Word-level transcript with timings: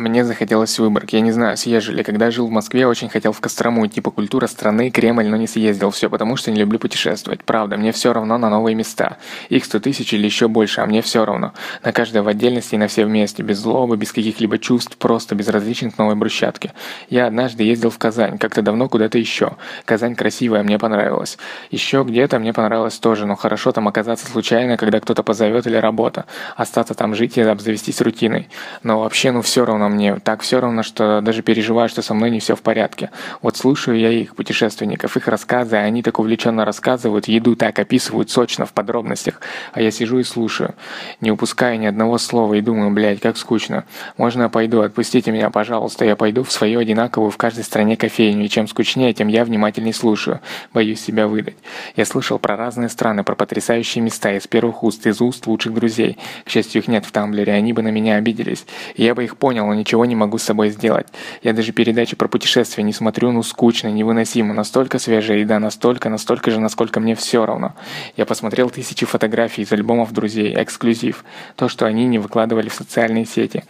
Мне 0.00 0.24
захотелось 0.24 0.74
в 0.78 0.78
Выборг. 0.78 1.10
Я 1.10 1.20
не 1.20 1.30
знаю, 1.30 1.58
съезжу 1.58 1.92
ли. 1.92 2.02
Когда 2.02 2.30
жил 2.30 2.46
в 2.46 2.50
Москве, 2.50 2.86
очень 2.86 3.10
хотел 3.10 3.32
в 3.32 3.40
Кострому 3.42 3.86
идти 3.86 4.00
по 4.00 4.10
культура 4.10 4.46
страны, 4.46 4.88
Кремль, 4.90 5.28
но 5.28 5.36
не 5.36 5.46
съездил. 5.46 5.90
Все 5.90 6.08
потому, 6.08 6.36
что 6.36 6.50
не 6.50 6.58
люблю 6.58 6.78
путешествовать. 6.78 7.44
Правда, 7.44 7.76
мне 7.76 7.92
все 7.92 8.14
равно 8.14 8.38
на 8.38 8.48
новые 8.48 8.74
места. 8.74 9.18
Их 9.50 9.62
сто 9.66 9.78
тысяч 9.78 10.14
или 10.14 10.24
еще 10.24 10.48
больше, 10.48 10.80
а 10.80 10.86
мне 10.86 11.02
все 11.02 11.26
равно. 11.26 11.52
На 11.84 11.92
каждое 11.92 12.22
в 12.22 12.28
отдельности 12.28 12.76
и 12.76 12.78
на 12.78 12.88
все 12.88 13.04
вместе. 13.04 13.42
Без 13.42 13.58
злобы, 13.58 13.98
без 13.98 14.10
каких-либо 14.10 14.56
чувств, 14.56 14.96
просто 14.96 15.34
безразличен 15.34 15.90
к 15.90 15.98
новой 15.98 16.14
брусчатке. 16.14 16.72
Я 17.10 17.26
однажды 17.26 17.64
ездил 17.64 17.90
в 17.90 17.98
Казань, 17.98 18.38
как-то 18.38 18.62
давно 18.62 18.88
куда-то 18.88 19.18
еще. 19.18 19.58
Казань 19.84 20.14
красивая, 20.14 20.62
мне 20.62 20.78
понравилась. 20.78 21.36
Еще 21.70 22.04
где-то 22.08 22.38
мне 22.38 22.54
понравилось 22.54 22.98
тоже, 22.98 23.26
но 23.26 23.36
хорошо 23.36 23.70
там 23.70 23.86
оказаться 23.86 24.26
случайно, 24.26 24.78
когда 24.78 24.98
кто-то 24.98 25.22
позовет 25.22 25.66
или 25.66 25.76
работа. 25.76 26.24
Остаться 26.56 26.94
там 26.94 27.14
жить 27.14 27.36
и 27.36 27.42
обзавестись 27.42 28.00
рутиной. 28.00 28.48
Но 28.82 29.00
вообще, 29.00 29.30
ну 29.30 29.42
все 29.42 29.66
равно 29.66 29.89
мне 29.90 30.16
так 30.16 30.42
все 30.42 30.60
равно, 30.60 30.82
что 30.82 31.20
даже 31.20 31.42
переживаю, 31.42 31.88
что 31.88 32.02
со 32.02 32.14
мной 32.14 32.30
не 32.30 32.40
все 32.40 32.56
в 32.56 32.62
порядке. 32.62 33.10
Вот 33.42 33.56
слушаю 33.56 33.98
я 33.98 34.10
их, 34.10 34.34
путешественников, 34.34 35.16
их 35.16 35.28
рассказы, 35.28 35.76
а 35.76 35.80
они 35.80 36.02
так 36.02 36.18
увлеченно 36.18 36.64
рассказывают, 36.64 37.28
еду 37.28 37.56
так 37.56 37.78
описывают 37.78 38.30
сочно 38.30 38.66
в 38.66 38.72
подробностях, 38.72 39.40
а 39.72 39.80
я 39.80 39.90
сижу 39.90 40.18
и 40.18 40.24
слушаю, 40.24 40.74
не 41.20 41.30
упуская 41.30 41.76
ни 41.76 41.86
одного 41.86 42.18
слова 42.18 42.54
и 42.54 42.60
думаю, 42.60 42.90
блядь, 42.90 43.20
как 43.20 43.36
скучно. 43.36 43.84
Можно 44.16 44.44
я 44.44 44.48
пойду, 44.48 44.80
отпустите 44.80 45.30
меня, 45.32 45.50
пожалуйста, 45.50 46.04
я 46.04 46.16
пойду 46.16 46.42
в 46.42 46.52
свою 46.52 46.80
одинаковую 46.80 47.30
в 47.30 47.36
каждой 47.36 47.64
стране 47.64 47.96
кофейню, 47.96 48.44
и 48.44 48.48
чем 48.48 48.68
скучнее, 48.68 49.12
тем 49.12 49.28
я 49.28 49.44
внимательней 49.44 49.92
слушаю, 49.92 50.40
боюсь 50.72 51.00
себя 51.00 51.26
выдать. 51.26 51.56
Я 51.96 52.04
слышал 52.04 52.38
про 52.38 52.56
разные 52.56 52.88
страны, 52.88 53.24
про 53.24 53.34
потрясающие 53.34 54.02
места 54.02 54.32
из 54.32 54.46
первых 54.46 54.82
уст, 54.82 55.06
из 55.06 55.20
уст 55.20 55.46
лучших 55.46 55.74
друзей. 55.74 56.18
К 56.44 56.50
счастью, 56.50 56.82
их 56.82 56.88
нет 56.88 57.04
в 57.04 57.12
Тамблере, 57.12 57.52
они 57.52 57.72
бы 57.72 57.82
на 57.82 57.88
меня 57.88 58.16
обиделись. 58.16 58.66
И 58.94 59.04
я 59.04 59.14
бы 59.14 59.24
их 59.24 59.36
понял, 59.36 59.69
но 59.70 59.74
ничего 59.74 60.04
не 60.04 60.16
могу 60.16 60.36
с 60.36 60.42
собой 60.42 60.70
сделать. 60.70 61.06
Я 61.42 61.52
даже 61.52 61.70
передачи 61.70 62.16
про 62.16 62.26
путешествия 62.26 62.82
не 62.82 62.92
смотрю, 62.92 63.30
ну 63.30 63.44
скучно, 63.44 63.86
невыносимо. 63.86 64.52
Настолько 64.52 64.98
свежая 64.98 65.38
еда, 65.38 65.60
настолько, 65.60 66.08
настолько 66.08 66.50
же, 66.50 66.58
насколько 66.58 66.98
мне 66.98 67.14
все 67.14 67.46
равно. 67.46 67.74
Я 68.16 68.26
посмотрел 68.26 68.68
тысячи 68.68 69.06
фотографий 69.06 69.62
из 69.62 69.70
альбомов 69.70 70.12
друзей, 70.12 70.54
эксклюзив. 70.56 71.24
То, 71.54 71.68
что 71.68 71.86
они 71.86 72.06
не 72.06 72.18
выкладывали 72.18 72.68
в 72.68 72.74
социальные 72.74 73.26
сети. 73.26 73.62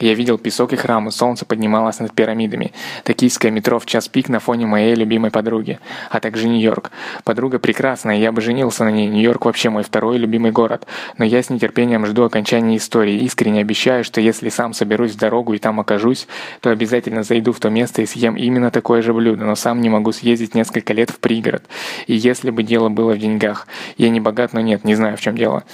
Я 0.00 0.14
видел 0.14 0.38
песок 0.38 0.72
и 0.72 0.76
храмы, 0.76 1.12
солнце 1.12 1.44
поднималось 1.44 2.00
над 2.00 2.12
пирамидами. 2.12 2.72
Токийское 3.04 3.52
метро 3.52 3.78
в 3.78 3.86
час 3.86 4.08
пик 4.08 4.28
на 4.28 4.40
фоне 4.40 4.66
моей 4.66 4.94
любимой 4.94 5.30
подруги. 5.30 5.78
А 6.10 6.18
также 6.18 6.48
Нью-Йорк. 6.48 6.90
Подруга 7.24 7.58
прекрасная, 7.58 8.16
я 8.16 8.32
бы 8.32 8.40
женился 8.40 8.84
на 8.84 8.90
ней. 8.90 9.06
Нью-Йорк 9.06 9.44
вообще 9.44 9.68
мой 9.68 9.82
второй 9.82 10.16
любимый 10.16 10.50
город. 10.50 10.86
Но 11.18 11.24
я 11.24 11.42
с 11.42 11.50
нетерпением 11.50 12.06
жду 12.06 12.24
окончания 12.24 12.78
истории. 12.78 13.18
Искренне 13.18 13.60
обещаю, 13.60 14.02
что 14.02 14.20
если 14.20 14.48
сам 14.48 14.72
соберусь 14.72 15.12
в 15.12 15.18
дорогу 15.18 15.41
и 15.52 15.58
там 15.58 15.80
окажусь, 15.80 16.28
то 16.60 16.70
обязательно 16.70 17.22
зайду 17.22 17.52
в 17.52 17.60
то 17.60 17.70
место 17.70 18.02
и 18.02 18.06
съем 18.06 18.36
именно 18.36 18.70
такое 18.70 19.02
же 19.02 19.12
блюдо. 19.12 19.44
Но 19.44 19.54
сам 19.54 19.80
не 19.80 19.88
могу 19.88 20.12
съездить 20.12 20.54
несколько 20.54 20.92
лет 20.92 21.10
в 21.10 21.18
пригород. 21.18 21.64
И 22.06 22.14
если 22.14 22.50
бы 22.50 22.62
дело 22.62 22.88
было 22.88 23.14
в 23.14 23.18
деньгах. 23.18 23.66
Я 23.96 24.10
не 24.10 24.20
богат, 24.20 24.52
но 24.52 24.60
нет, 24.60 24.84
не 24.84 24.94
знаю 24.94 25.16
в 25.16 25.20
чем 25.20 25.36
дело. 25.36 25.64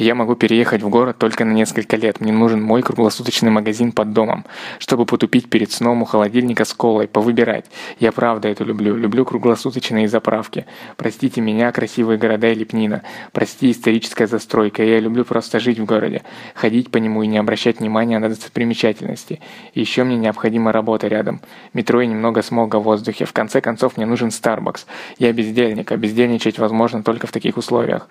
Я 0.00 0.14
могу 0.14 0.34
переехать 0.34 0.82
в 0.82 0.88
город 0.88 1.18
только 1.18 1.44
на 1.44 1.52
несколько 1.52 1.98
лет. 1.98 2.22
Мне 2.22 2.32
нужен 2.32 2.62
мой 2.62 2.80
круглосуточный 2.82 3.50
магазин 3.50 3.92
под 3.92 4.14
домом, 4.14 4.46
чтобы 4.78 5.04
потупить 5.04 5.50
перед 5.50 5.70
сном 5.72 6.00
у 6.00 6.06
холодильника 6.06 6.64
с 6.64 6.72
колой, 6.72 7.06
повыбирать. 7.06 7.66
Я 7.98 8.10
правда 8.10 8.48
это 8.48 8.64
люблю. 8.64 8.96
Люблю 8.96 9.26
круглосуточные 9.26 10.08
заправки. 10.08 10.64
Простите 10.96 11.42
меня, 11.42 11.70
красивые 11.70 12.16
города 12.16 12.50
и 12.50 12.54
лепнина. 12.54 13.02
Прости, 13.32 13.70
историческая 13.70 14.26
застройка. 14.26 14.82
Я 14.82 15.00
люблю 15.00 15.26
просто 15.26 15.60
жить 15.60 15.78
в 15.78 15.84
городе, 15.84 16.22
ходить 16.54 16.90
по 16.90 16.96
нему 16.96 17.22
и 17.22 17.26
не 17.26 17.36
обращать 17.36 17.80
внимания 17.80 18.18
на 18.18 18.30
достопримечательности. 18.30 19.42
И 19.74 19.80
еще 19.80 20.04
мне 20.04 20.16
необходима 20.16 20.72
работа 20.72 21.08
рядом. 21.08 21.42
Метро 21.74 22.00
и 22.00 22.06
немного 22.06 22.40
смога 22.40 22.76
в 22.76 22.84
воздухе. 22.84 23.26
В 23.26 23.34
конце 23.34 23.60
концов, 23.60 23.98
мне 23.98 24.06
нужен 24.06 24.28
Starbucks. 24.28 24.86
Я 25.18 25.34
бездельник, 25.34 25.92
а 25.92 25.98
бездельничать 25.98 26.58
возможно 26.58 27.02
только 27.02 27.26
в 27.26 27.32
таких 27.32 27.58
условиях. 27.58 28.08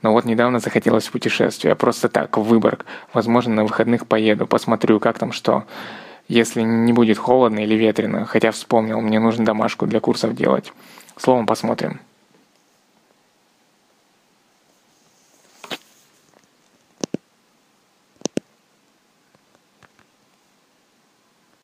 Но 0.00 0.12
вот 0.14 0.24
недавно 0.24 0.60
захотелось 0.60 1.08
в 1.08 1.14
путешествие, 1.26 1.74
просто 1.74 2.08
так, 2.08 2.36
в 2.36 2.42
Выборг. 2.42 2.86
Возможно, 3.12 3.54
на 3.54 3.64
выходных 3.64 4.06
поеду, 4.06 4.46
посмотрю, 4.46 5.00
как 5.00 5.18
там 5.18 5.32
что. 5.32 5.64
Если 6.28 6.62
не 6.62 6.92
будет 6.92 7.18
холодно 7.18 7.60
или 7.60 7.74
ветрено, 7.74 8.24
хотя 8.26 8.52
вспомнил, 8.52 9.00
мне 9.00 9.18
нужно 9.18 9.44
домашку 9.44 9.86
для 9.86 9.98
курсов 9.98 10.36
делать. 10.36 10.72
Словом, 11.16 11.46
посмотрим. 11.46 11.98